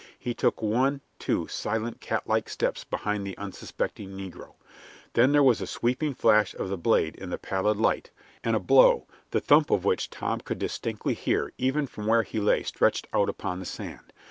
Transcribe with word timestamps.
He 0.17 0.33
took 0.33 0.63
one, 0.63 1.01
two 1.19 1.47
silent, 1.47 2.01
catlike 2.01 2.49
steps 2.49 2.83
behind 2.83 3.23
the 3.23 3.37
unsuspecting 3.37 4.17
negro. 4.17 4.55
Then 5.13 5.31
there 5.31 5.43
was 5.43 5.61
a 5.61 5.67
sweeping 5.67 6.15
flash 6.15 6.55
of 6.55 6.69
the 6.69 6.77
blade 6.79 7.13
in 7.17 7.29
the 7.29 7.37
pallid 7.37 7.77
light, 7.77 8.09
and 8.43 8.55
a 8.55 8.59
blow, 8.59 9.05
the 9.29 9.39
thump 9.41 9.69
of 9.69 9.85
which 9.85 10.09
Tom 10.09 10.39
could 10.39 10.57
distinctly 10.57 11.13
hear 11.13 11.53
even 11.59 11.85
from 11.85 12.07
where 12.07 12.23
he 12.23 12.39
lay 12.39 12.63
stretched 12.63 13.05
out 13.13 13.29
upon 13.29 13.59
the 13.59 13.65
sand. 13.65 14.11